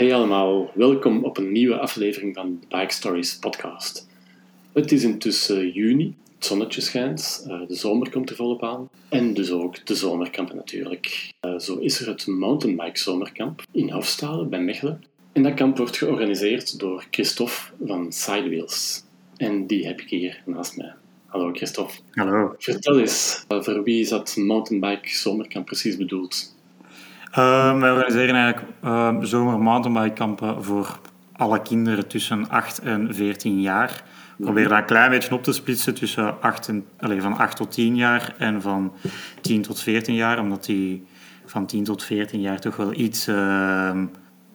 [0.00, 4.08] Hey allemaal, welkom op een nieuwe aflevering van de Bike Stories podcast.
[4.72, 9.34] Het is intussen juni, het zonnetje schijnt, eh, de zomer komt er volop aan en
[9.34, 11.32] dus ook de zomerkampen natuurlijk.
[11.40, 15.04] Eh, zo is er het Mountainbike Zomerkamp in Hofstade bij Mechelen.
[15.32, 19.02] En dat kamp wordt georganiseerd door Christophe van Sidewheels.
[19.36, 20.92] En die heb ik hier naast mij.
[21.26, 21.94] Hallo Christophe.
[22.10, 22.54] Hallo.
[22.58, 26.58] Vertel eens, eh, voor wie is dat Mountainbike Zomerkamp precies bedoeld?
[27.38, 30.98] Uh, wij organiseren eigenlijk uh, zomer mountainbikekampen voor
[31.32, 34.02] alle kinderen tussen 8 en 14 jaar.
[34.36, 37.56] We proberen dat een klein beetje op te splitsen tussen 8 en, allez, van 8
[37.56, 38.92] tot 10 jaar en van
[39.40, 41.06] 10 tot 14 jaar, omdat die
[41.44, 44.02] van 10 tot 14 jaar toch wel iets, uh,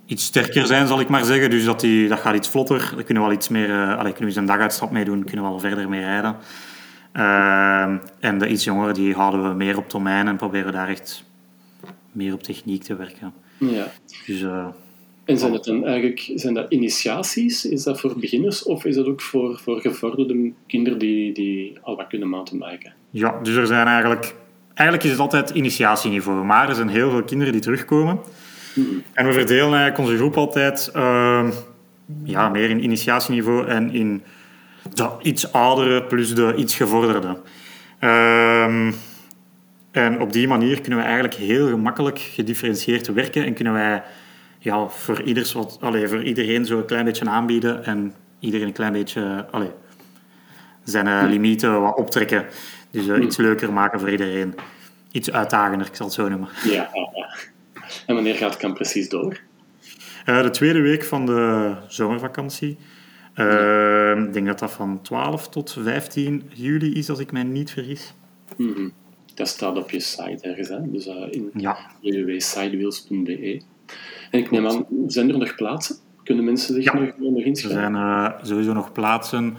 [0.05, 1.49] iets sterker zijn, zal ik maar zeggen.
[1.49, 2.91] Dus dat, die, dat gaat iets vlotter.
[2.95, 5.45] Daar kunnen we wel iets meer, uh, allez, kunnen we een daguitstap mee doen, kunnen
[5.45, 6.35] we al verder mee rijden.
[7.11, 11.25] Ehm, en de iets jongeren die houden we meer op termijn en proberen daar echt
[12.15, 13.33] meer op techniek te werken.
[13.57, 13.91] Ja.
[14.25, 14.67] Dus, uh,
[15.25, 17.65] en zijn dat dan eigenlijk zijn dat initiaties?
[17.65, 21.95] Is dat voor beginners of is dat ook voor, voor gevorderde kinderen die, die al
[21.95, 22.93] wat kunnen mountainbiken?
[23.09, 24.35] Ja, dus er zijn eigenlijk...
[24.73, 28.19] Eigenlijk is het altijd initiatieniveau, maar er zijn heel veel kinderen die terugkomen.
[28.73, 29.03] Hmm.
[29.13, 31.49] En we verdelen eigenlijk onze groep altijd uh,
[32.23, 34.23] ja, meer in initiatieniveau en in
[34.93, 37.37] de iets oudere plus de iets gevorderde.
[38.01, 38.91] Uh,
[39.95, 44.03] en op die manier kunnen we eigenlijk heel gemakkelijk gedifferentieerd werken en kunnen wij
[44.59, 48.73] ja, voor, ieders wat, allez, voor iedereen zo een klein beetje aanbieden en iedereen een
[48.73, 49.69] klein beetje allez,
[50.83, 52.45] zijn uh, limieten wat optrekken.
[52.91, 54.55] Dus uh, iets leuker maken voor iedereen.
[55.11, 56.49] Iets uitdagender, ik zal het zo noemen.
[56.63, 57.35] Ja, ja, ja.
[58.05, 59.39] En wanneer gaat het kamp precies door?
[60.25, 62.77] Uh, de tweede week van de zomervakantie.
[64.25, 68.13] ik denk dat dat van 12 tot 15 juli is, als ik mij niet vergis.
[68.57, 68.93] Mm -hmm.
[69.35, 70.91] Dat staat op je site ergens, hè?
[70.91, 71.77] dus uh, in ja.
[72.01, 73.61] www.sidewheels.be.
[74.31, 75.95] En ik neem aan, zijn er nog plaatsen?
[76.23, 76.93] Kunnen mensen zich ja.
[76.93, 77.81] nog, nog Er inschrijven?
[77.81, 79.57] zijn uh, sowieso nog plaatsen.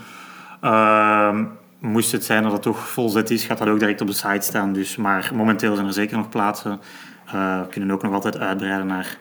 [0.64, 1.40] Uh,
[1.78, 4.46] moest het zijn dat het toch volzet is, gaat dat ook direct op de site
[4.46, 4.72] staan.
[4.72, 6.80] Dus, maar momenteel zijn er zeker nog plaatsen.
[7.26, 9.18] Uh, we kunnen ook nog altijd uitbreiden naar,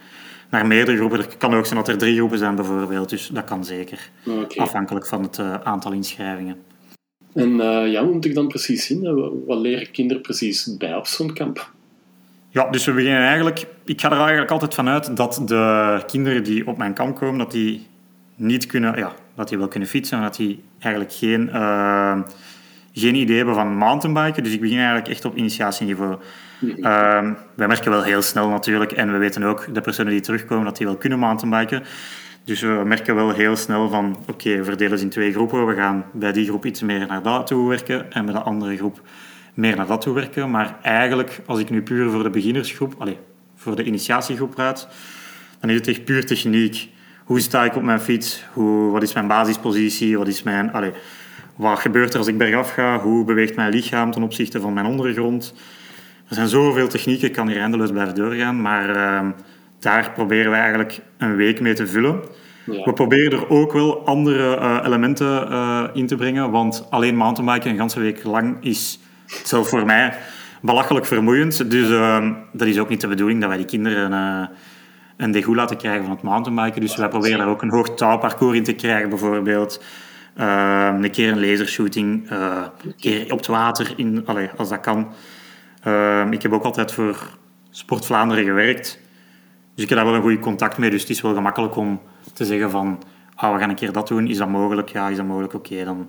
[0.49, 1.19] naar meerdere groepen.
[1.19, 4.09] Het kan ook zijn dat er drie groepen zijn bijvoorbeeld, dus dat kan zeker.
[4.25, 4.57] Okay.
[4.57, 6.57] Afhankelijk van het uh, aantal inschrijvingen.
[7.35, 9.01] En uh, ja, moet ik dan precies zien?
[9.45, 11.71] Wat leren kinderen precies bij op zo'n kamp?
[12.49, 13.65] Ja, dus we beginnen eigenlijk...
[13.85, 17.51] Ik ga er eigenlijk altijd vanuit dat de kinderen die op mijn kamp komen, dat
[17.51, 17.87] die
[18.35, 18.97] niet kunnen...
[18.97, 22.19] Ja, dat die wel kunnen fietsen, maar dat die eigenlijk geen, uh,
[22.93, 24.43] geen idee hebben van mountainbiken.
[24.43, 26.09] Dus ik begin eigenlijk echt op initiatieniveau.
[26.09, 26.19] Mhm.
[26.59, 26.83] Mm -hmm.
[26.83, 30.65] uh, wij merken wel heel snel natuurlijk, en we weten ook, de personen die terugkomen,
[30.65, 31.83] dat die wel kunnen mountainbiken.
[32.45, 35.65] Dus we merken wel heel snel van, oké, we verdelen ze in twee groepen.
[35.65, 38.77] We gaan bij die groep iets meer naar dat toe werken en bij de andere
[38.77, 39.01] groep
[39.53, 40.51] meer naar dat toe werken.
[40.51, 43.15] Maar eigenlijk, als ik nu puur voor de beginnersgroep, allez,
[43.55, 44.87] voor de initiatiegroep praat,
[45.59, 46.89] dan is het echt puur techniek.
[47.23, 48.43] Hoe sta ik op mijn fiets?
[48.53, 50.17] Hoe, wat is mijn basispositie?
[50.17, 50.93] Wat, is mijn, allez,
[51.55, 52.99] wat gebeurt er als ik bergaf ga?
[52.99, 55.53] Hoe beweegt mijn lichaam ten opzichte van mijn ondergrond?
[56.29, 59.29] Er zijn zoveel technieken, ik kan hier eindeloos blijven doorgaan, maar uh,
[59.79, 62.21] daar proberen we eigenlijk een week mee te vullen.
[62.65, 62.83] Ja.
[62.83, 67.69] We proberen er ook wel andere uh, elementen uh, in te brengen, want alleen mountainbiken
[67.71, 68.99] een ganse week lang is
[69.43, 70.17] zelfs voor mij
[70.61, 71.71] belachelijk vermoeiend.
[71.71, 74.47] Dus uh, dat is ook niet de bedoeling dat wij die kinderen uh,
[75.17, 76.81] een degoe laten krijgen van het mountainbiken.
[76.81, 79.83] Dus wij proberen daar ook een hoog touwparcours in te krijgen, bijvoorbeeld.
[80.37, 85.13] Uh, een keer een lasershooting, een keer op het water, in, allez, als dat kan.
[86.31, 87.37] ik heb ook altijd voor
[87.69, 88.99] Sport Vlaanderen gewerkt.
[89.75, 90.89] Dus ik heb daar wel een goed contact mee.
[90.89, 92.01] Dus het is wel gemakkelijk om
[92.33, 93.03] te zeggen van...
[93.43, 94.27] Oh, we gaan een keer dat doen.
[94.27, 94.89] Is dat mogelijk?
[94.89, 95.53] Ja, is dat mogelijk?
[95.53, 96.07] Oké, okay, dan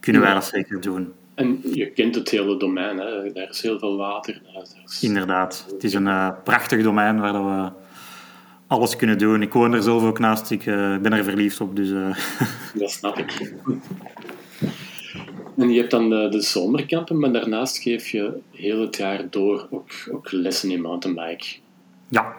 [0.00, 1.12] kunnen wij dat zeker doen.
[1.34, 3.32] En je kent het hele domein, hè?
[3.32, 4.42] daar is heel veel water.
[4.84, 5.02] Is...
[5.02, 5.66] Inderdaad.
[5.70, 7.70] Het is een uh, prachtig domein waar dat we
[8.66, 9.42] alles kunnen doen.
[9.42, 10.50] Ik woon er zelf ook naast.
[10.50, 11.76] Ik uh, ben er verliefd op.
[11.76, 12.16] Dus, uh...
[12.80, 13.52] Dat snap ik.
[15.56, 19.66] En je hebt dan de, de zomerkampen, maar daarnaast geef je heel het jaar door
[19.70, 21.46] ook, ook lessen in mountainbike.
[22.08, 22.34] Ja,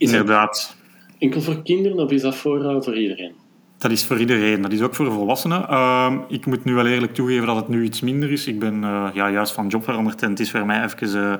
[0.00, 0.76] inderdaad.
[1.18, 3.32] enkel voor kinderen of is dat voor, uh, voor iedereen?
[3.78, 4.62] Dat is voor iedereen.
[4.62, 5.66] Dat is ook voor volwassenen.
[5.70, 8.46] Uh, ik moet nu wel eerlijk toegeven dat het nu iets minder is.
[8.46, 11.34] Ik ben uh, ja, juist van job veranderd en het is voor mij even uh,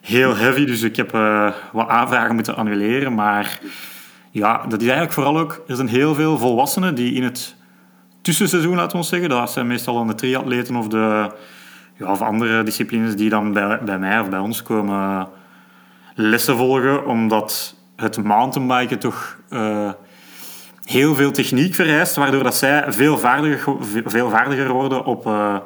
[0.00, 0.64] heel heavy.
[0.64, 1.10] Dus ik heb
[1.72, 3.14] wat aanvragen moeten annuleren.
[3.14, 3.60] Maar
[4.30, 5.62] ja, dat is eigenlijk vooral ook...
[5.66, 7.56] Er zijn heel veel volwassenen die in het
[8.22, 9.28] tussenseizoen, laten we zeggen...
[9.28, 11.30] Dat zijn meestal dan de triatleten of, de,
[11.98, 15.28] ja, of andere disciplines die dan bij, bij mij of bij ons komen
[16.14, 17.06] lessen volgen.
[17.06, 19.38] Omdat het mountainbiken toch
[20.90, 25.56] heel veel techniek vereist, waardoor dat zij veel vaardiger, veel vaardiger worden op, uh,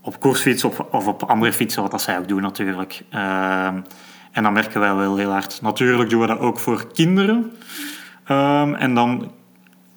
[0.00, 3.02] op koersfiets of, of op andere fietsen, wat dat zij ook doen natuurlijk.
[3.14, 3.66] Uh,
[4.32, 5.62] En dan merken wij wel heel hard.
[5.62, 7.52] Natuurlijk doen we dat ook voor kinderen.
[8.24, 9.32] Ehm, en dan,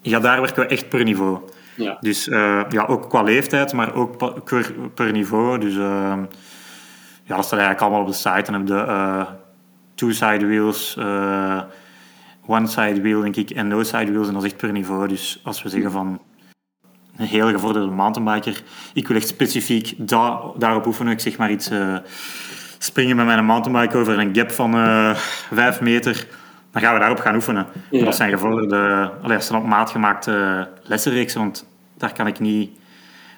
[0.00, 1.38] ja, daar werken we echt per niveau.
[1.74, 1.96] Ja.
[2.00, 2.24] Dus
[2.68, 5.58] ja, ook qua leeftijd, maar ook per, per niveau.
[5.58, 6.12] Dus uh,
[7.24, 8.52] ja, dat staat eigenlijk allemaal op de site.
[8.52, 9.26] En heb de
[10.02, 11.62] uh, two-side wheels, uh,
[12.46, 14.28] one-side wheel, denk ik, en no-side wheels.
[14.28, 15.08] En dat is echt per niveau.
[15.08, 16.20] Dus als we zeggen van
[17.16, 18.62] een heel gevorderde mountainbiker,
[18.94, 21.12] ik wil echt specifiek da daarop oefenen.
[21.12, 21.70] Ik zeg maar iets
[22.78, 24.72] springen met mijn mountainbike over een gap van
[25.50, 26.26] 5 meter
[26.70, 27.66] dan gaan we daarop gaan oefenen.
[27.90, 28.04] Ja.
[28.04, 31.66] Dat zijn gevorderde, dat zijn op maat gemaakte lessenreeksen, want
[31.96, 32.70] daar kan ik niet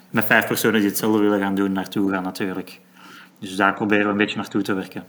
[0.09, 2.79] met vijf personen die hetzelfde willen gaan doen naartoe gaan natuurlijk.
[3.39, 5.03] Dus daar proberen we een beetje naartoe te werken.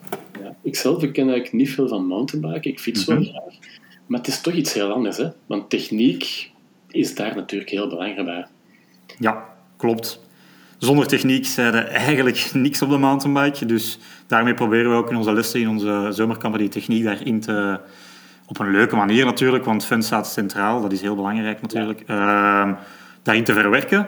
[0.53, 3.33] Ja, ik zelf ken eigenlijk niet veel van mountainbiken, ik fiets wel mm -hmm.
[3.33, 3.55] graag.
[4.07, 5.29] Maar het is toch iets heel anders, hè?
[5.47, 6.51] want techniek
[6.89, 8.47] is daar natuurlijk heel belangrijk bij.
[9.19, 9.45] Ja,
[9.77, 10.21] klopt.
[10.79, 13.67] Zonder techniek zijn er eigenlijk niks op de mountainbike.
[13.67, 17.81] Dus daarmee proberen we ook in onze lessen, in onze zomerkampen, die techniek daarin te,
[18.47, 22.67] op een leuke manier natuurlijk, want fun staat centraal, dat is heel belangrijk natuurlijk, ja.
[22.67, 22.73] uh,
[23.23, 24.07] daarin te verwerken.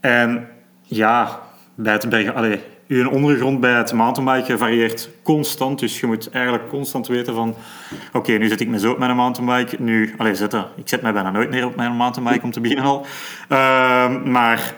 [0.00, 0.48] En
[0.82, 1.40] ja,
[1.82, 6.68] bij het bergen, allee, je ondergrond bij het mountainbiken varieert constant, dus je moet eigenlijk
[6.68, 10.34] constant weten van oké, okay, nu zet ik me zo op mijn mountainbike, nu, allee,
[10.34, 13.06] zetten, ik zet mij bijna nooit neer op mijn mountainbike om te beginnen al.
[13.48, 14.74] Uh, maar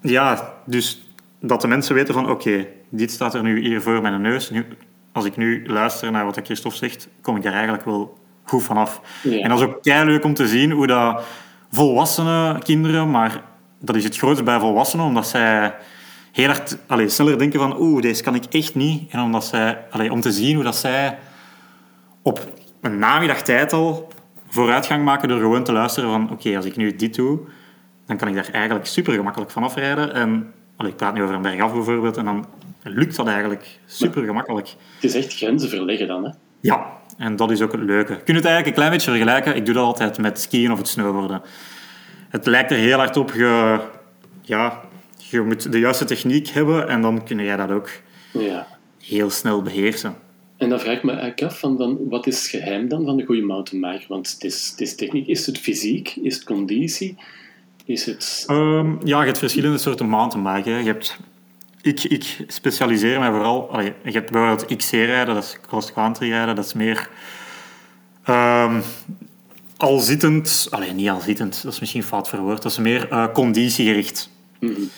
[0.00, 1.10] ja, dus
[1.40, 4.50] dat de mensen weten van oké, okay, dit staat er nu hier voor mijn neus,
[4.50, 4.66] nu,
[5.12, 9.00] als ik nu luister naar wat Christophe zegt, kom ik daar eigenlijk wel goed vanaf.
[9.22, 9.40] Ja.
[9.40, 11.22] En dat is ook leuk om te zien hoe dat
[11.70, 13.42] volwassenen kinderen, maar
[13.80, 15.74] dat is het grootste bij volwassenen, omdat zij
[16.36, 19.10] heel hard allez, sneller denken van oeh, deze kan ik echt niet.
[19.10, 21.18] En omdat zij, allez, om te zien hoe dat zij
[22.22, 22.46] op
[22.80, 24.08] een namiddag tijd al
[24.48, 27.38] vooruitgang maken door gewoon te luisteren van oké, okay, als ik nu dit doe,
[28.06, 30.14] dan kan ik daar eigenlijk super gemakkelijk van afrijden.
[30.14, 32.46] En allez, ik praat nu over een bergaf bijvoorbeeld, en dan
[32.82, 34.68] lukt dat eigenlijk super gemakkelijk.
[34.94, 36.30] Het is echt grenzen verleggen dan, hè?
[36.60, 36.86] Ja,
[37.18, 38.12] en dat is ook het leuke.
[38.12, 39.56] Je kunt het eigenlijk een klein beetje vergelijken.
[39.56, 41.42] Ik doe dat altijd met skiën of het snowboarden.
[42.28, 43.32] Het lijkt er heel hard op.
[43.32, 43.80] Je,
[44.42, 44.80] ja,
[45.30, 47.90] je moet de juiste techniek hebben en dan kun jij dat ook
[48.32, 48.66] ja.
[49.02, 50.14] heel snel beheersen.
[50.56, 53.16] En dan vraag ik me eigenlijk af, van dan, wat is het geheim dan van
[53.16, 54.06] de goede mountainbiker?
[54.08, 55.26] Want het is, het is techniek.
[55.26, 56.16] Is het fysiek?
[56.16, 57.16] Is het conditie?
[57.84, 58.46] Is het...
[58.50, 60.72] Um, ja, je hebt verschillende soorten mountainbiken.
[60.72, 61.18] Je hebt
[61.82, 63.70] ik, ik specialiseer mij vooral...
[63.70, 67.10] Allee, je hebt bijvoorbeeld XC-rijden, dat is cross-country rijden, dat is meer...
[68.28, 68.82] Um,
[69.76, 70.66] al zittend...
[70.70, 72.62] Alleen niet al zittend, dat is misschien fout verwoord.
[72.62, 74.30] Dat is meer uh, conditiegericht.
[74.60, 74.90] Mm -hmm.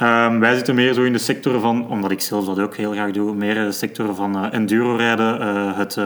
[0.00, 2.92] Um, wij zitten meer zo in de sector van, omdat ik zelf dat ook heel
[2.92, 5.98] graag doe, meer in de sector van uh, enduro-rijden, uh, het,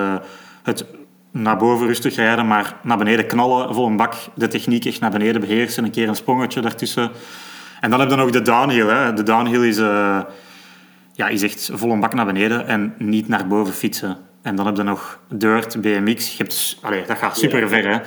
[0.62, 0.84] het
[1.31, 5.10] naar boven rustig rijden, maar naar beneden knallen, vol een bak, de techniek echt naar
[5.10, 7.10] beneden beheersen, een keer een sprongetje daartussen...
[7.81, 8.87] En dan heb je nog de downhill.
[8.87, 9.12] Hè.
[9.12, 13.75] De downhill is, ja, is echt vol een bak naar beneden en niet naar boven
[13.75, 14.16] fietsen.
[14.42, 16.37] En dan heb je nog dirt, BMX.
[16.37, 17.90] Je hebt, allee, dat gaat super ver.
[17.90, 17.98] Hè.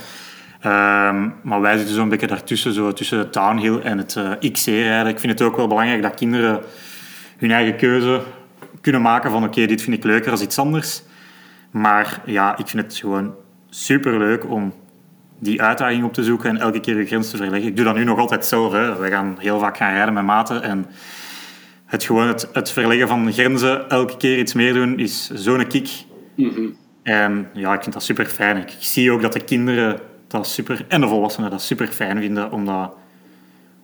[0.66, 5.12] Um, maar wij zitten zo'n beetje daartussen, zo, tussen de downhill en het uh, XC-rijden.
[5.12, 6.62] Ik vind het ook wel belangrijk dat kinderen
[7.38, 8.22] hun eigen keuze
[8.82, 11.04] kunnen maken van oké, okay, dit vind ik leuker als iets anders.
[11.72, 13.36] Maar ja, ik vind het gewoon
[13.70, 14.74] super leuk om
[15.40, 17.70] die uitdaging op te zoeken en elke keer je grens te verleggen.
[17.70, 18.72] Ik doe dat nu nog altijd zelf.
[18.72, 19.00] Hè.
[19.00, 20.86] We gaan heel vaak gaan rijden met maten en
[21.86, 25.90] het, gewoon het, het verleggen van grenzen, elke keer iets meer doen, is zo'n kick.
[26.36, 26.76] Mm -hmm.
[27.04, 28.58] En ja, ik vind dat super fijn.
[28.58, 30.00] Ik zie ook dat de kinderen
[30.34, 32.92] dat super, en de volwassenen dat super fijn vinden om dat,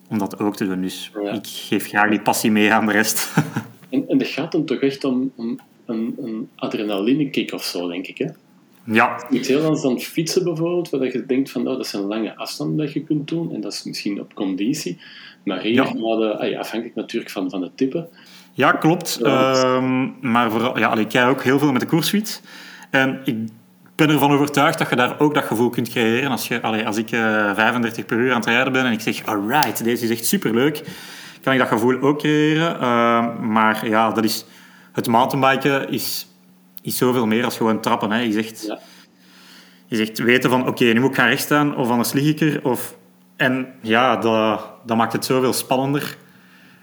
[0.08, 0.80] om dat ook te doen.
[0.80, 1.30] Dus ja.
[1.30, 3.32] ik geef graag die passie mee aan de rest.
[3.90, 7.88] en, en dat gaat dan toch echt om, om een, een adrenaline kick of zo,
[7.88, 8.26] denk ik, hè?
[8.84, 9.28] Ja.
[9.30, 12.76] Iets heel anders dan fietsen bijvoorbeeld, waar je denkt van oh, dat zijn lange afstanden
[12.76, 15.00] dat je kunt doen en dat is misschien op conditie.
[15.44, 15.82] Maar hier, ja.
[15.82, 18.08] ah, afhankelijk natuurlijk van, van het type.
[18.52, 19.18] Ja, klopt.
[19.22, 22.40] Ja, um, maar vooral, ja, ik kijk ook heel veel met de koersfiets.
[22.90, 23.36] En ik
[24.06, 26.30] ben ervan overtuigd dat je daar ook dat gevoel kunt creëren.
[26.30, 29.00] Als, je, allee, als ik uh, 35 per uur aan het rijden ben en ik
[29.00, 30.82] zeg, alright, deze is echt superleuk,
[31.42, 32.74] kan ik dat gevoel ook creëren.
[32.74, 34.44] Uh, maar ja, dat is,
[34.92, 36.28] het mountainbiken is
[36.82, 38.10] is zoveel meer als gewoon trappen.
[38.10, 38.20] Hè.
[38.20, 38.78] Je, zegt, ja.
[39.86, 42.26] je zegt weten van, oké, okay, nu moet ik gaan recht staan, of anders lig
[42.26, 42.64] ik er.
[42.64, 42.96] Of,
[43.36, 46.16] en ja, dat, dat maakt het zoveel spannender.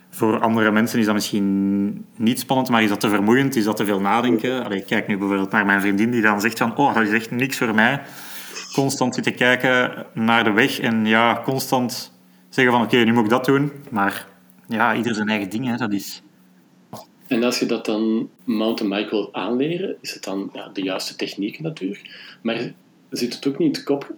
[0.09, 3.55] Voor andere mensen is dat misschien niet spannend, maar is dat te vermoeiend?
[3.55, 4.71] Is dat te veel nadenken?
[4.71, 7.31] Ik kijk nu bijvoorbeeld naar mijn vriendin die dan zegt van, oh, dat is echt
[7.31, 8.01] niks voor mij.
[8.73, 12.13] Constant zitten kijken naar de weg en ja, constant
[12.49, 13.71] zeggen van, oké, nu moet ik dat doen.
[13.89, 14.27] Maar
[14.67, 15.77] ja, ieder zijn eigen ding, hè.
[15.77, 16.21] dat is...
[17.27, 21.59] En als je dat dan mountainbike wilt aanleren, is het dan ja, de juiste techniek
[21.59, 22.37] natuurlijk.
[22.41, 22.73] Maar
[23.09, 24.13] zit het ook niet in kop?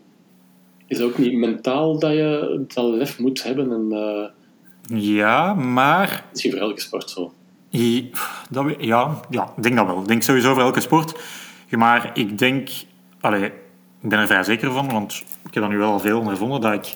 [0.88, 3.72] Is het ook niet mentaal dat je dat lef moet hebben?
[3.72, 4.26] En, uh...
[4.94, 6.24] Ja, maar...
[6.32, 7.34] Misschien voor elke sport zo.
[8.50, 10.02] Dat, we- ja, ja, ik denk dat wel.
[10.02, 11.20] Ik denk sowieso voor elke sport.
[11.70, 12.70] Maar ik denk...
[13.20, 13.44] Allee,
[14.02, 16.62] ik ben er vrij zeker van, want ik heb dat nu wel al veel ondervonden,
[16.62, 16.96] dat ik...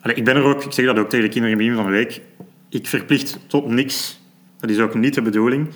[0.00, 1.82] Allee, ik ben er ook, ik zeg dat ook tegen de kinderen in het begin
[1.84, 2.20] van de week,
[2.68, 4.20] ik verplicht tot niks.
[4.60, 5.68] Dat is ook niet de bedoeling.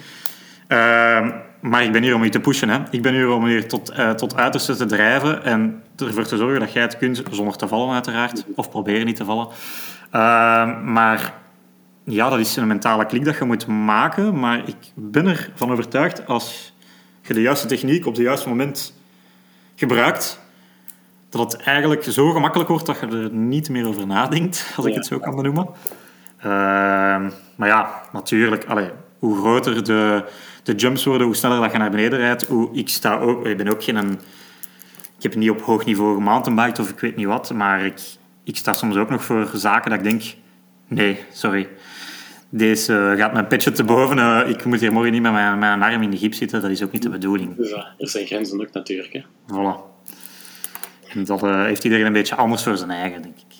[0.69, 2.69] Ehm, maar ik ben hier om je te pushen.
[2.69, 2.79] Hè.
[2.91, 6.61] Ik ben hier om je tot, eh, tot uiterste te drijven en ervoor te zorgen
[6.61, 8.45] dat jij het kunt, zonder te vallen uiteraard.
[8.55, 9.49] Of proberen niet te vallen.
[10.11, 11.35] Ehm, maar
[12.05, 14.39] ja, dat is een mentale klik dat je moet maken.
[14.39, 16.75] Maar ik ben ervan overtuigd, als
[17.23, 18.95] je de juiste techniek op het juiste moment
[19.75, 20.41] gebruikt,
[21.31, 24.93] dat het eigenlijk zo gemakkelijk wordt dat je er niet meer over nadenkt, als ik
[24.93, 24.99] Ja.
[24.99, 25.69] het zo kan benoemen.
[26.39, 30.25] Ehm, maar ja, natuurlijk, allee, hoe groter de,
[30.63, 32.47] de jumps worden, hoe sneller dat je naar beneden rijdt.
[32.47, 33.97] Hoe, ik, sta ook, ik ben ook geen...
[33.97, 34.21] Een,
[35.17, 38.01] ik heb niet op hoog niveau gemountainbiked of ik weet niet wat, maar ik,
[38.47, 40.23] ik sta soms ook nog voor zaken dat ik denk...
[40.89, 41.69] Nee, sorry.
[42.49, 44.19] Deze eh, gaat mijn petje te boven.
[44.19, 46.63] eh, ik moet hier morgen niet met mijn, mijn arm in de gips zitten.
[46.63, 47.57] Dat is ook niet de bedoeling.
[47.57, 49.13] Dus ja, er zijn grenzen ook natuurlijk.
[49.13, 49.23] Hè.
[49.47, 49.95] Voilà.
[51.09, 53.55] En dat eh, heeft iedereen een beetje anders voor zijn eigen, denk ik.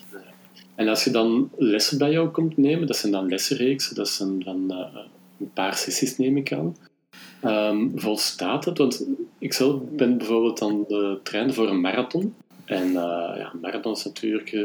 [0.75, 4.43] En als je dan lessen bij jou komt nemen, dat zijn dan lessenreeksen, dat zijn
[4.43, 5.01] van eh,
[5.39, 6.75] een paar sessies neem ik aan.
[7.41, 8.77] Ehm, volstaat het?
[8.77, 9.05] Want
[9.39, 12.35] ik zelf ben bijvoorbeeld aan de trein voor een marathon.
[12.67, 14.61] En eh, ja, een marathon is natuurlijk eh,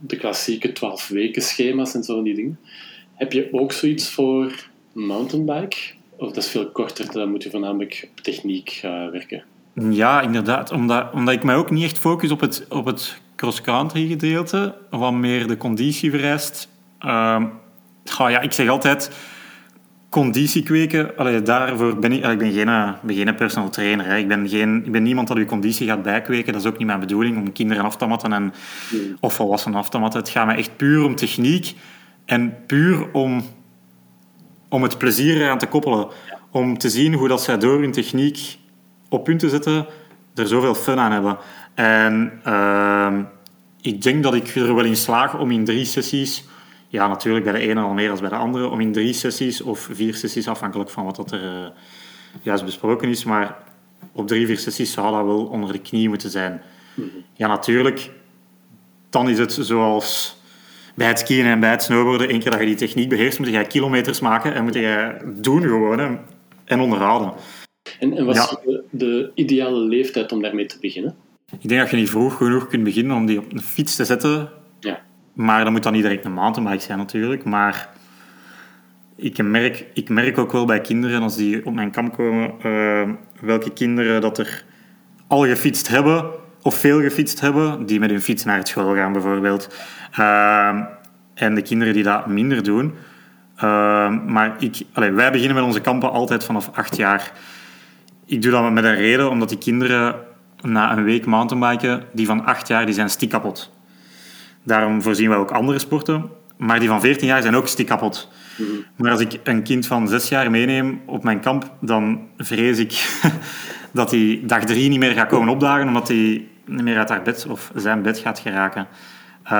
[0.00, 2.58] de klassieke 12 weken schema's en zo die dingen.
[3.14, 5.76] Heb je ook zoiets voor mountainbike?
[6.16, 9.44] Of dat is veel korter, dan moet je voornamelijk op techniek gaan werken.
[9.90, 10.72] Ja, inderdaad.
[10.72, 15.12] Omdat, omdat ik mij ook niet echt focus op het, op het cross-country gedeelte, wat
[15.12, 16.68] meer de conditie vereist.
[18.04, 19.10] Goh, ja, ik zeg altijd,
[20.10, 22.24] conditie kweken, allee, daarvoor ben ik...
[22.24, 24.06] Ik ben geen, eh, ben geen personal trainer.
[24.06, 24.16] Hè.
[24.16, 26.52] Ik, ben geen, ik ben niemand dat uw conditie gaat bijkweken.
[26.52, 28.52] Dat is ook niet mijn bedoeling, om kinderen af te matten en,
[29.20, 30.20] of volwassenen af te matten.
[30.20, 31.74] Het gaat mij echt puur om techniek
[32.24, 33.42] en puur om,
[34.68, 36.08] om het plezier eraan te koppelen.
[36.50, 38.58] Om te zien hoe dat zij door hun techniek
[39.08, 39.86] op punten zetten,
[40.34, 41.38] er zoveel fun aan hebben.
[41.74, 43.22] En ehm,
[43.80, 46.44] ik denk dat ik er wel in slaag om in drie sessies,
[46.90, 49.60] ja natuurlijk bij de ene al meer dan bij de andere, om in drie sessies
[49.62, 51.66] of vier sessies, afhankelijk van wat dat er eh,
[52.42, 53.56] juist besproken is, maar
[54.12, 56.62] op drie, vier sessies zou dat wel onder de knie moeten zijn.
[57.34, 58.10] Ja, natuurlijk,
[59.10, 60.38] dan is het zoals
[60.94, 63.48] bij het skiën en bij het snowboarden, één keer dat je die techniek beheerst, moet
[63.48, 66.16] je kilometers maken en moet je doen gewoon hè,
[66.64, 67.32] en onderhouden.
[67.98, 68.42] En, en wat Ja.
[68.42, 71.16] is de, de ideale leeftijd om daarmee te beginnen?
[71.60, 74.04] Ik denk dat je niet vroeg genoeg kunt beginnen om die op een fiets te
[74.04, 74.50] zetten.
[74.80, 75.00] Ja.
[75.32, 77.44] Maar dat moet dan niet direct een mountainbike zijn natuurlijk.
[77.44, 77.88] Maar
[79.16, 83.08] ik merk, ik merk ook wel bij kinderen, als die op mijn kamp komen, eh,
[83.40, 84.64] welke kinderen dat er
[85.26, 86.30] al gefietst hebben,
[86.62, 89.76] of veel gefietst hebben, die met hun fiets naar het school gaan bijvoorbeeld.
[90.12, 90.80] Eh,
[91.34, 92.94] en de kinderen die dat minder doen.
[93.56, 97.32] Eh, maar ik, wij beginnen met onze kampen altijd vanaf acht jaar.
[98.26, 100.14] Ik doe dat met een reden, omdat die kinderen
[100.60, 103.72] na een week mountainbiken, die van acht jaar, die zijn stiek kapot.
[104.62, 106.30] Daarom voorzien we ook andere sporten.
[106.56, 108.28] Maar die van 14 jaar zijn ook stiek kapot.
[108.96, 113.20] Maar als ik een kind van 6 jaar meeneem op mijn kamp, dan vrees ik
[113.92, 117.22] dat hij dag 3 niet meer gaat komen opdagen, omdat hij niet meer uit haar
[117.22, 118.86] bed of zijn bed gaat geraken.
[119.44, 119.50] Uh,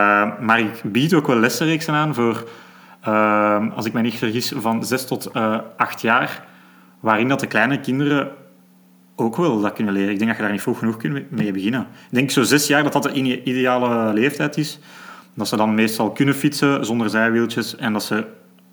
[0.41, 2.49] maar ik bied ook wel lessenreeksen aan voor,
[3.09, 6.45] uh, als ik me niet vergis, van 6 tot uh, 8 jaar,
[7.01, 8.31] waarin dat de kleine kinderen
[9.21, 10.11] ook wel dat kunnen leren.
[10.11, 11.81] Ik denk dat je daar niet vroeg genoeg kunt mee beginnen.
[11.81, 14.79] Ik denk zo 6 jaar dat dat de ideale leeftijd is.
[15.35, 18.27] Dat ze dan meestal kunnen fietsen zonder zijwieltjes en dat ze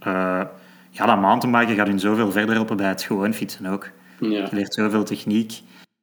[0.08, 0.42] uh,
[0.89, 3.89] ja, dat mountainbiken gaat hun zoveel verder helpen bij het gewoon fietsen ook.
[4.20, 4.27] Ja.
[4.30, 5.62] Je leert zoveel techniek.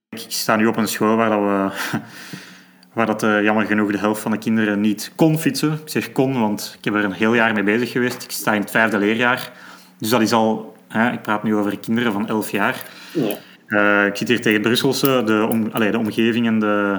[0.09, 1.71] Ik sta nu op een school waar, dat we,
[2.95, 5.73] waar dat, uh, jammer genoeg de helft van de kinderen niet kon fietsen.
[5.73, 8.23] Ik zeg kon, want ik heb er een heel jaar mee bezig geweest.
[8.23, 9.53] Ik sta in het vijfde leerjaar.
[9.99, 10.77] Dus dat is al...
[10.89, 12.85] Hè, ik praat nu over kinderen van elf jaar.
[13.13, 13.37] Ja.
[13.69, 15.23] Uh, ik zit hier tegen Brusselse.
[15.25, 16.99] De, om, de omgeving en de,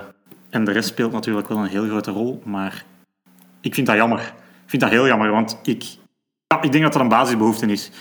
[0.50, 2.42] en de rest speelt natuurlijk wel een heel grote rol.
[2.46, 2.84] Maar
[3.62, 4.20] ik vind dat jammer.
[4.64, 5.84] Ik vind dat heel jammer, want ik,
[6.48, 7.92] ja, ik denk dat dat een basisbehoefte is.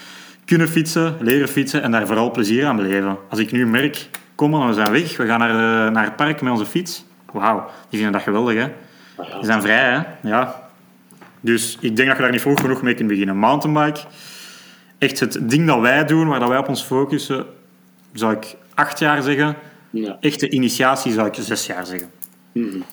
[0.45, 3.17] Kunnen fietsen, leren fietsen en daar vooral plezier aan beleven.
[3.29, 6.43] Als ik nu merk, kom maar, we zijn weg, we gaan naar, naar het park
[6.43, 7.05] met onze fiets.
[7.33, 8.69] Wauw, die vinden dat geweldig, hè.
[9.17, 10.29] Die zijn vrij, hè.
[10.29, 10.63] Ja.
[11.41, 13.37] Dus ik denk dat je daar niet vroeg genoeg mee kunt beginnen.
[13.37, 14.01] Mountainbike,
[14.99, 17.47] echt het ding dat wij doen, waar dat wij op ons focussen,
[18.15, 19.57] zou ik acht jaar zeggen.
[19.91, 20.17] Ja.
[20.21, 22.11] Echte initiatie zou ik zes jaar zeggen.
[22.53, 22.85] Mm.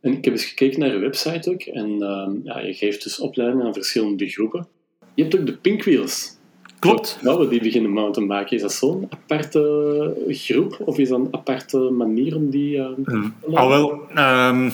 [0.00, 1.62] En ik heb eens gekeken naar je website ook.
[1.62, 4.66] En uh, ja, je geeft dus opleidingen aan verschillende groepen.
[5.14, 6.34] Je hebt ook de Pinkwheels.
[6.78, 7.16] Klopt.
[7.20, 8.56] Vrouwen die beginnen mountainbiken.
[8.56, 10.78] Is dat zo'n aparte groep?
[10.84, 12.76] Of is dat een aparte manier om die...
[12.76, 13.34] Uh, mm.
[13.52, 14.00] Al wel...
[14.16, 14.72] Um,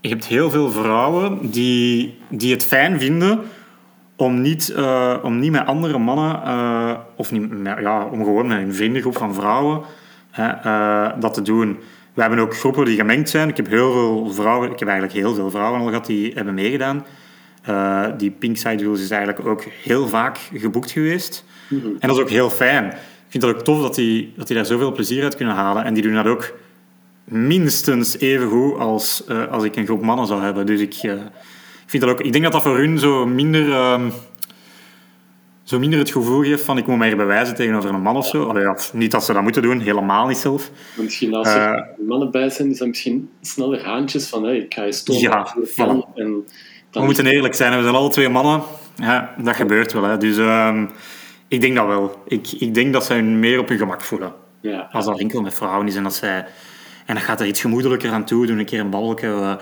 [0.00, 3.40] je hebt heel veel vrouwen die, die het fijn vinden
[4.20, 8.58] om niet, uh, om niet met andere mannen, uh, of niet, ja, om gewoon met
[8.58, 9.80] een vriendengroep van vrouwen
[10.38, 11.78] uh, dat te doen.
[12.14, 13.48] We hebben ook groepen die gemengd zijn.
[13.48, 16.54] Ik heb heel veel vrouwen, ik heb eigenlijk heel veel vrouwen al gehad die hebben
[16.54, 17.04] meegedaan.
[18.16, 21.44] die Pink Side Rules is eigenlijk ook heel vaak geboekt geweest.
[21.68, 21.96] Mm -hmm.
[21.98, 22.84] En dat is ook heel fijn.
[22.86, 25.84] Ik vind het ook tof dat die, dat die daar zoveel plezier uit kunnen halen.
[25.84, 26.52] En die doen dat ook
[27.24, 30.66] minstens even goed als, als ik een groep mannen zou hebben.
[30.66, 30.94] Dus ik
[31.90, 34.12] vind dat ook, ik denk dat dat voor hun zo minder, um,
[35.62, 38.44] zo minder het gevoel geeft van ik moet mij bewijzen tegenover een man of zo.
[38.44, 40.70] Allee, ja, niet dat ze dat moeten doen, helemaal niet zelf.
[40.94, 44.74] Misschien als er uh, mannen bij zijn, is dat misschien sneller haantjes van hey, ik
[44.74, 45.22] ga je stomen.
[45.22, 46.14] Ja, voilà.
[46.14, 46.44] en
[46.90, 48.62] we moeten eerlijk zijn, we zijn alle twee mannen.
[48.96, 50.02] Ja, dat gebeurt wel.
[50.02, 50.18] Hè.
[50.18, 50.90] Dus um,
[51.48, 52.22] ik denk dat wel.
[52.26, 54.32] Ik, ik denk dat zij hun meer op hun gemak voelen.
[54.60, 54.88] Ja.
[54.92, 56.46] Als dat enkel met vrouwen is en dat zij...
[57.06, 59.58] En dan gaat er iets gemoedelijker aan toe, doen een keer een balken.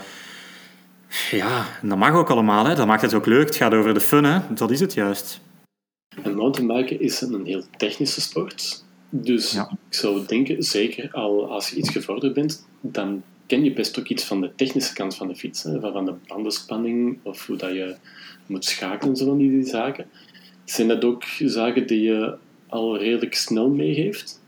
[1.30, 2.64] Ja, dat mag ook allemaal.
[2.64, 2.74] Hè.
[2.74, 3.46] Dat maakt het ook leuk.
[3.46, 4.24] Het gaat over de fun.
[4.24, 4.40] Hè.
[4.54, 5.40] Dat is het juist.
[6.22, 8.84] En mountainbiken is een heel technische sport.
[9.10, 9.70] Dus ja.
[9.88, 14.08] ik zou denken, zeker al als je iets gevorderd bent, dan ken je best ook
[14.08, 15.62] iets van de technische kant van de fiets.
[15.62, 15.80] Hè.
[15.80, 17.96] Van de bandenspanning of hoe dat je
[18.46, 20.06] moet schakelen, zo van die zaken.
[20.64, 22.34] Zijn dat ook zaken die je
[22.66, 24.40] al redelijk snel meegeeft?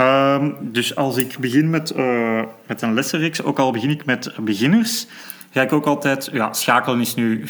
[0.00, 4.32] Um, dus als ik begin met, uh, met een lessenreeks, ook al begin ik met
[4.40, 5.06] beginners,
[5.50, 6.28] ga ik ook altijd...
[6.32, 7.44] Ja, schakelen is nu,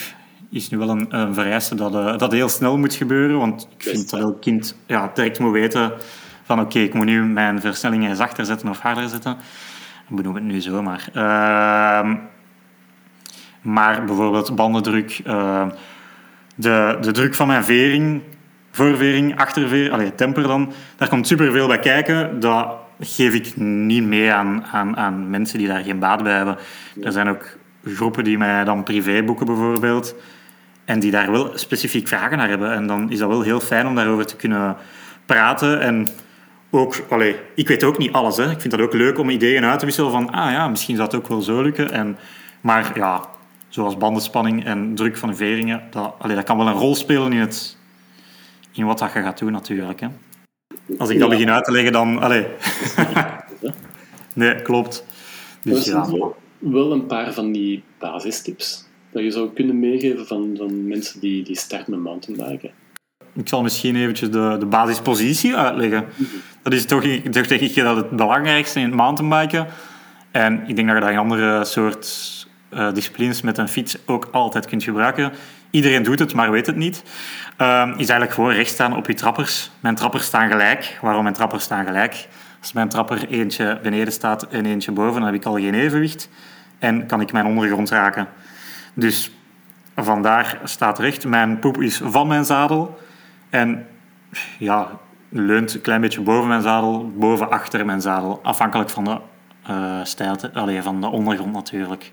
[0.50, 3.38] is nu wel een, vereiste dat, uh, dat heel snel moet gebeuren.
[3.38, 5.92] Want ik vind dat elk kind ja, direct moet weten
[6.44, 9.36] van oké, ik moet nu mijn versnelling eens zachter zetten of harder zetten.
[10.08, 11.08] Ik benoem het nu zo, maar...
[11.14, 12.14] Uh,
[13.62, 15.66] maar bijvoorbeeld bandendruk, uh,
[16.54, 18.22] de, de druk van mijn vering,
[18.70, 22.40] voorvering, achtervering, allee, temper dan, daar komt superveel bij kijken.
[22.40, 26.56] Dat geef ik niet mee aan, aan, aan mensen die daar geen baat bij hebben.
[27.02, 30.14] Er zijn ook groepen die mij dan privé boeken bijvoorbeeld.
[30.84, 32.72] En die daar wel specifiek vragen naar hebben.
[32.72, 34.76] En dan is dat wel heel fijn om daarover te kunnen
[35.26, 35.80] praten.
[35.80, 36.06] En
[36.70, 38.36] ook, allee, ik weet ook niet alles.
[38.36, 38.50] Hè.
[38.50, 41.08] Ik vind dat ook leuk om ideeën uit te wisselen van, ah ja, misschien zou
[41.08, 41.90] het ook wel zo lukken.
[41.90, 42.18] En,
[42.60, 43.24] maar ja,
[43.68, 47.32] zoals bandenspanning en druk van de veringen, dat, allee, dat kan wel een rol spelen
[47.32, 47.76] in, het,
[48.72, 50.00] in wat dat je gaat doen natuurlijk.
[50.00, 50.08] Hè.
[50.98, 52.20] Als ik dat begin uit te leggen, dan...
[52.20, 52.46] Allee.
[54.34, 55.04] nee, klopt.
[55.62, 56.06] Dus ja,
[56.60, 61.42] wel een paar van die basistips dat je zou kunnen meegeven van, van mensen die,
[61.42, 62.70] die starten met mountainbiken?
[63.32, 66.04] Ik zal misschien eventjes de, de basispositie uitleggen.
[66.62, 69.66] Dat is toch, toch denk ik dat het belangrijkste in het mountainbiken.
[70.30, 72.30] En ik denk dat je dat in andere soort
[72.74, 75.32] uh, disciplines met een fiets ook altijd kunt gebruiken.
[75.70, 77.02] Iedereen doet het, maar weet het niet.
[77.58, 79.70] Uh, is eigenlijk gewoon recht staan op je trappers.
[79.80, 80.98] Mijn trappers staan gelijk.
[81.02, 82.28] Waarom mijn trappers staan gelijk?
[82.60, 86.28] Als mijn trapper eentje beneden staat en eentje boven, dan heb ik al geen evenwicht
[86.80, 88.28] en kan ik mijn ondergrond raken.
[88.94, 89.30] Dus
[89.96, 91.26] vandaar staat recht.
[91.26, 92.98] Mijn poep is van mijn zadel
[93.50, 93.86] en
[94.58, 94.88] ja,
[95.28, 99.18] leunt een klein beetje boven mijn zadel, boven achter mijn zadel, afhankelijk van de
[99.70, 102.12] uh, stijlte, allee, van de ondergrond natuurlijk.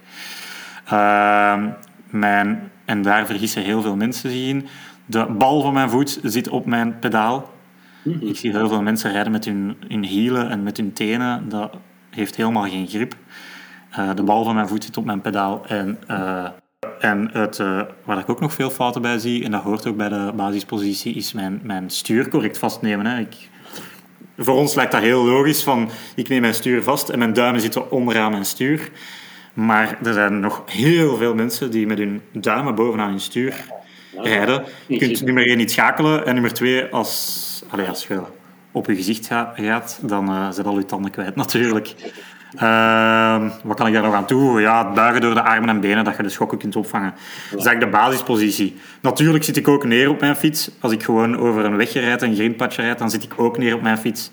[0.92, 1.64] Uh,
[2.10, 4.68] mijn, en daar vergissen heel veel mensen zien.
[5.06, 7.54] De bal van mijn voet zit op mijn pedaal.
[8.02, 8.28] Mhm.
[8.28, 11.50] Ik zie heel veel mensen rijden met hun, hun hielen en met hun tenen.
[11.50, 11.76] Dat
[12.10, 13.16] heeft helemaal geen grip.
[13.92, 15.66] Uh, de bal van mijn voet zit op mijn pedaal.
[15.68, 16.48] En, uh,
[17.00, 19.98] en het, uh, waar ik ook nog veel fouten bij zie, en dat hoort ook
[19.98, 23.06] bij de basispositie, is mijn, mijn stuur correct vastnemen.
[23.06, 23.20] Hè.
[23.20, 23.50] Ik,
[24.38, 27.62] voor ons lijkt dat heel logisch, van ik neem mijn stuur vast en mijn duimen
[27.62, 28.92] zitten onderaan mijn stuur.
[29.54, 33.56] Maar er zijn nog heel veel mensen die met hun duimen bovenaan hun stuur
[34.18, 34.64] rijden.
[34.88, 38.22] Je kunt nummer één niet schakelen en nummer twee, als, allez, als je
[38.72, 41.96] op je gezicht gaat, dan zit al je tanden kwijt natuurlijk.
[42.62, 44.62] Uh, wat kan ik daar nog aan toevoegen?
[44.62, 47.12] Ja, het buigen door de armen en benen, dat je de schokken kunt opvangen.
[47.52, 48.76] Dat is eigenlijk de basispositie.
[49.02, 50.72] Natuurlijk zit ik ook neer op mijn fiets.
[50.80, 53.76] Als ik gewoon over een wegje rijd, een grindpadje rijd, dan zit ik ook neer
[53.76, 54.32] op mijn fiets.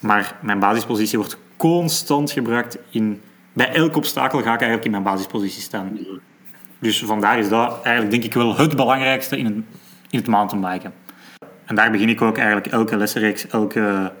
[0.00, 3.20] Maar mijn basispositie wordt constant gebruikt in...
[3.52, 5.98] Bij elk obstakel ga ik eigenlijk in mijn basispositie staan.
[6.78, 9.54] Dus vandaar is dat eigenlijk denk ik wel het belangrijkste in het,
[10.10, 10.92] in het mountainbiken.
[11.64, 14.12] En daar begin ik ook eigenlijk elke lessenreeks, elke,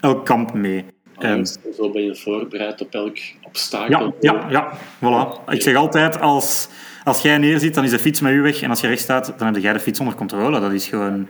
[0.00, 0.84] elk kamp mee.
[1.22, 4.16] En zo ben je voorbereid op elk obstakel.
[4.20, 5.44] Ja, ja, ja voilà.
[5.48, 6.68] Ik zeg altijd, als,
[7.04, 8.62] als jij neerzit, dan is de fiets met u weg.
[8.62, 10.60] En als je recht staat, dan heb jij de fiets onder controle.
[10.60, 11.28] Dat is gewoon...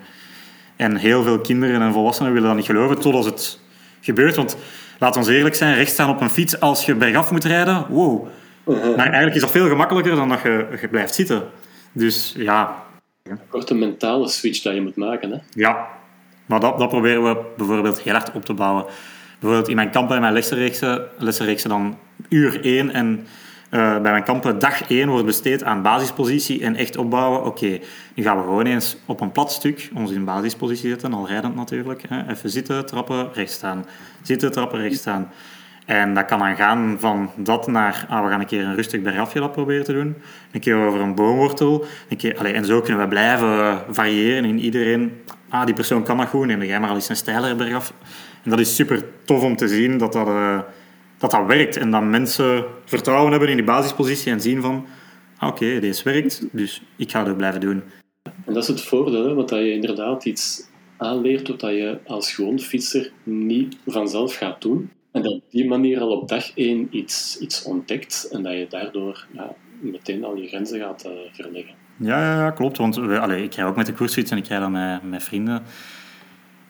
[0.77, 3.61] En heel veel kinderen en volwassenen willen dat niet geloven, totdat het
[4.01, 4.37] gebeurt.
[4.37, 4.57] Want,
[4.99, 8.29] laten we eerlijk zijn, recht staan op een fiets als je bergaf moet rijden, wow.
[8.67, 8.97] Uh-huh.
[8.97, 11.43] Maar eigenlijk is dat veel gemakkelijker dan dat je, je blijft zitten.
[11.93, 12.83] Dus ja...
[13.49, 15.39] Korte mentale switch dat je moet maken, hè?
[15.51, 15.87] Ja.
[16.47, 18.85] Maar dat, dat proberen we bijvoorbeeld heel hard op te bouwen
[19.41, 20.33] bijvoorbeeld in mijn kampen en mijn
[21.19, 21.99] lessenreeksen, dan
[22.29, 23.27] uur 1 en
[23.71, 27.45] eh, bij mijn kampen dag 1 wordt besteed aan basispositie en echt opbouwen.
[27.45, 27.79] Oké,
[28.15, 31.55] nu gaan we gewoon eens op een plat stuk ons in basispositie zetten, al rijdend
[31.55, 32.03] natuurlijk.
[32.09, 32.31] Hè.
[32.31, 33.87] Even zitten, trappen, recht staan.
[34.23, 35.31] Zitten, trappen, recht staan.
[35.91, 39.01] En dat kan dan gaan van dat naar, ah, we gaan een keer een rustig
[39.01, 40.15] bergafje dat proberen te doen.
[40.53, 41.85] Een keer over een boomwortel.
[42.09, 45.13] Een keer, allez, en zo kunnen we blijven variëren in iedereen.
[45.49, 47.95] Ah, die persoon kan dat goed, neem jij maar al eens een steilere bergaf.
[48.45, 50.61] En dat is super tof om te zien dat dat, uh,
[51.19, 51.77] dat, dat werkt.
[51.77, 54.87] En dat mensen vertrouwen hebben in die basispositie en zien van,
[55.39, 57.83] ah, oké, okay, deze werkt, dus ik ga het blijven doen.
[58.23, 60.63] En dat is het voordeel, hè, want dat je inderdaad iets
[60.97, 64.91] aanleert wat je als gewoon fietser niet vanzelf gaat doen.
[65.13, 68.67] En dat op die manier al op dag één iets, iets ontdekt en dat je
[68.69, 71.75] daardoor ja, meteen al je grenzen gaat uh, verleggen.
[71.97, 72.77] Ja, ja, ja, klopt.
[72.77, 75.63] Want we, ik rij ook met de koersfiets en ik rij dan met, met vrienden.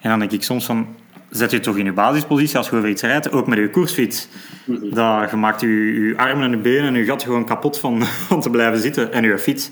[0.01, 0.97] En dan denk ik soms van,
[1.31, 4.29] zet je toch in je basispositie als je over iets rijdt, ook met je koersfiets.
[4.65, 7.79] Mm Dat, je maakt je, je armen en je benen en je gat gewoon kapot
[7.79, 9.71] van, van te blijven zitten en je fiets.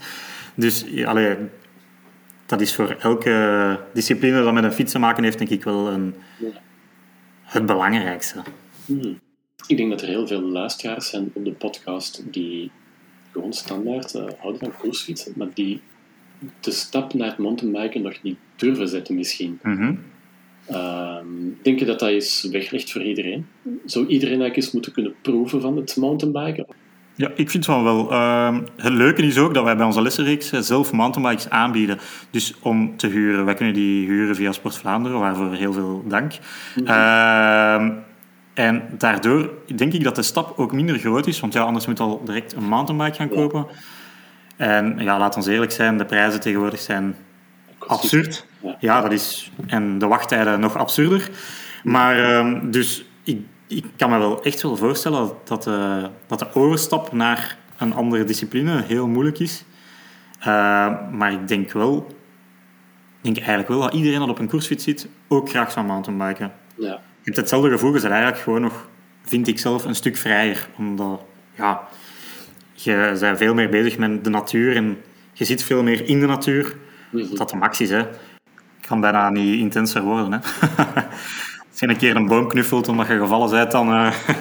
[0.54, 1.36] Dus allee,
[2.46, 5.88] dat is voor elke discipline dat met een fiets te maken heeft, denk ik wel
[5.88, 6.48] een, ja.
[7.48, 8.42] Het belangrijkste.
[8.86, 9.18] Mm.
[9.66, 12.70] Ik denk dat er heel veel luisteraars zijn op de podcast die
[13.32, 15.80] gewoon standaard uh, houden van koersfietsen, maar die
[16.60, 19.58] de stap naar het mountainbiken nog niet durven zetten misschien.
[19.62, 19.98] Mm -hmm.
[20.70, 21.16] Uh,
[21.62, 23.46] denk je dat dat is weggelegd voor iedereen?
[23.84, 26.66] Zou iedereen eigenlijk eens moeten kunnen proeven van het mountainbiken?
[27.18, 28.12] Ja, ik vind van wel.
[28.12, 31.98] Uh, het leuke is ook dat wij bij onze lessenreeks zelf mountainbikes aanbieden.
[32.30, 33.44] Dus om te huren.
[33.44, 36.32] Wij kunnen die huren via Sport Vlaanderen, waarvoor heel veel dank.
[36.74, 38.04] Mm -hmm.
[38.54, 41.40] en daardoor denk ik dat de stap ook minder groot is.
[41.40, 43.66] Want ja, anders moet je al direct een mountainbike gaan kopen.
[43.68, 44.66] Ja.
[44.66, 47.16] En ja, laat ons eerlijk zijn, de prijzen tegenwoordig zijn
[47.78, 48.46] absurd.
[48.80, 49.00] Ja.
[49.00, 49.50] dat is...
[49.66, 51.30] En de wachttijden nog absurder.
[51.82, 56.54] Maar um, dus ik, ik kan me wel echt wel voorstellen dat, uh, dat de
[56.54, 59.64] overstap naar een andere discipline heel moeilijk is.
[60.40, 60.46] Uh,
[61.10, 62.06] maar ik denk wel...
[63.22, 66.52] Ik denk eigenlijk wel dat iedereen dat op een koersfiets zit ook graag zou mountainbiken.
[66.74, 66.92] Ja.
[66.92, 68.88] Je hebt hetzelfde gevoel, je bent eigenlijk gewoon nog,
[69.22, 70.68] vind ik zelf, een stuk vrijer.
[70.76, 71.88] Omdat, ja,
[72.72, 74.98] je bent veel meer bezig met de natuur en
[75.32, 76.76] je zit veel meer in de natuur.
[77.10, 77.36] Mm-hmm.
[77.36, 78.06] Dat de max is, hè.
[78.80, 80.38] kan bijna niet intenser worden, hè.
[81.78, 83.88] Als je een keer een boom knuffelt omdat je gevallen bent, dan...
[83.88, 84.14] Uh...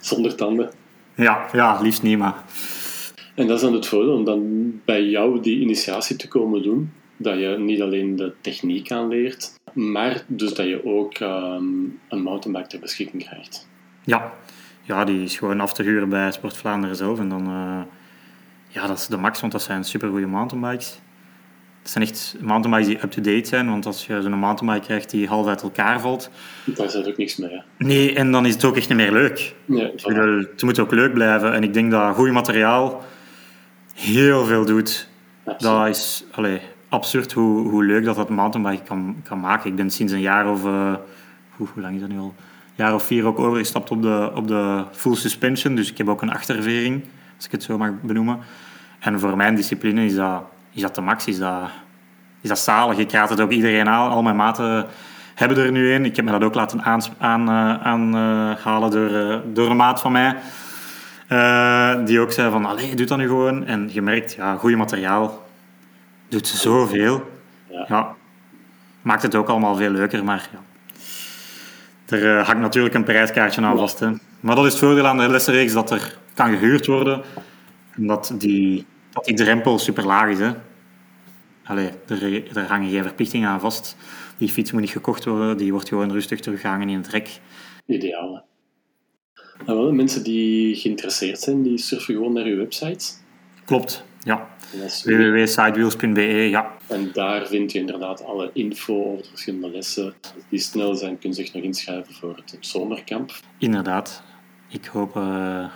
[0.00, 0.70] Zonder tanden.
[1.14, 2.34] Ja, ja, liefst niet, maar...
[3.34, 6.92] En dat is dan het voordeel om dan bij jou die initiatie te komen doen.
[7.16, 12.68] Dat je niet alleen de techniek aanleert, maar dus dat je ook um, een mountainbike
[12.68, 13.68] ter beschikking krijgt.
[14.04, 14.32] Ja.
[14.82, 17.18] ja, die is gewoon af te huren bij Sport Vlaanderen zelf.
[17.18, 17.48] En dan...
[17.48, 17.80] Uh...
[18.68, 21.00] Ja, dat is de max, want dat zijn supergoeie mountainbikes.
[21.84, 25.46] Het zijn echt mountainbikes die up-to-date zijn, want als je zo'n mountainbike krijgt die half
[25.46, 26.30] uit elkaar valt...
[26.64, 27.86] Daar zit ook niks mee, hè?
[27.86, 29.54] Nee, en dan is het ook echt niet meer leuk.
[29.64, 31.52] Nee, bedoel, het moet ook leuk blijven.
[31.52, 33.04] En ik denk dat goed materiaal
[33.94, 35.08] heel veel doet.
[35.44, 35.76] Absoluut.
[35.76, 39.70] Dat is allez, absurd hoe, hoe leuk dat dat mountainbike kan, kan maken.
[39.70, 40.64] Ik ben sinds een jaar of...
[40.64, 40.94] Uh,
[41.50, 42.34] hoe, hoe lang is dat nu al?
[42.36, 45.74] Een jaar of vier ook overgestapt op de, op de full suspension.
[45.74, 47.04] Dus ik heb ook een achtervering,
[47.36, 48.38] als ik het zo mag benoemen.
[49.00, 50.42] En voor mijn discipline is dat
[50.74, 51.70] is dat de max, is dat,
[52.40, 52.98] is dat zalig.
[52.98, 54.10] Ik raad het ook iedereen aan.
[54.10, 54.86] Al mijn maten
[55.34, 56.04] hebben er nu een.
[56.04, 58.16] Ik heb me dat ook laten aanhalen aan,
[58.64, 60.36] aan, uh, door, uh, door een maat van mij.
[61.28, 63.66] Uh, die ook zei van, allee, doe dat nu gewoon.
[63.66, 65.46] En je merkt, ja, goed materiaal
[66.28, 67.30] doet zoveel.
[67.70, 67.84] Ja.
[67.88, 68.14] ja.
[69.02, 70.58] Maakt het ook allemaal veel leuker, maar ja.
[72.16, 73.98] Er hangt natuurlijk een prijskaartje aan vast.
[73.98, 74.10] Hè.
[74.40, 77.22] Maar dat is het voordeel aan de lessenreeks, dat er kan gehuurd worden.
[77.90, 80.38] En dat die dat die drempel super laag is.
[80.38, 80.52] Hè.
[81.64, 83.96] Allee, er, er hangen geen verplichtingen aan vast.
[84.38, 87.40] Die fiets moet niet gekocht worden, die wordt gewoon rustig teruggehangen in het rek.
[87.86, 88.34] Ideaal.
[88.34, 88.40] Hè?
[89.66, 93.12] Nou, wel, mensen die geïnteresseerd zijn, die surfen gewoon naar uw website.
[93.64, 94.48] Klopt, ja.
[95.04, 96.72] www.sidewheels.be, ja.
[96.86, 100.14] En daar vind je inderdaad alle info over de verschillende lessen.
[100.48, 103.32] Die snel zijn, kunnen zich nog inschrijven voor het, het zomerkamp.
[103.58, 104.22] Inderdaad.
[104.68, 105.66] Ik hoop uh,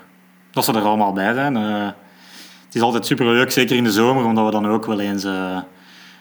[0.50, 1.56] dat ze er allemaal bij zijn.
[1.56, 1.88] Uh,
[2.68, 5.24] het is altijd super leuk, zeker in de zomer, omdat we dan ook wel eens.
[5.24, 5.32] Uh,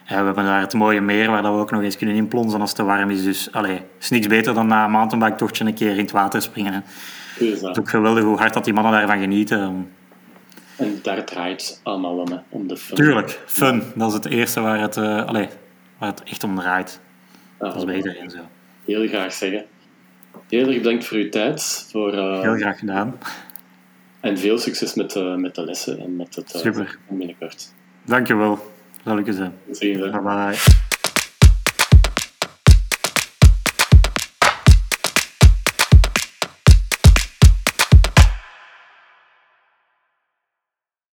[0.05, 2.69] ja, we hebben daar het mooie meer waar we ook nog eens kunnen inplonzen als
[2.69, 3.23] het te warm is.
[3.23, 6.41] Dus allee, het is niks beter dan na een mountainbike-tochtje een keer in het water
[6.41, 6.73] springen.
[6.73, 6.79] Hè.
[7.45, 9.91] Het is ook geweldig hoe hard dat die mannen daarvan genieten.
[10.77, 12.95] En daar draait het allemaal om, hè, om de fun.
[12.95, 13.83] Tuurlijk, fun.
[13.95, 15.47] Dat is het eerste waar het, uh, allee,
[15.97, 16.99] waar het echt om draait.
[17.57, 18.39] Ah, dat is bij iedereen zo.
[18.85, 19.65] Heel graag zeggen.
[20.49, 21.87] Heel erg bedankt voor uw tijd.
[21.91, 23.17] Voor, uh, Heel graag gedaan.
[24.27, 26.97] En veel succes met, uh, met de lessen en met het uh, Super.
[27.09, 27.73] binnenkort.
[28.05, 28.71] Dankjewel.
[29.03, 29.53] Zal ik eens zijn.
[29.79, 30.85] Bye bye.